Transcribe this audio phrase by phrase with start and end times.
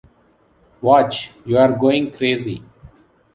[0.81, 2.63] Watch, you are going crazy!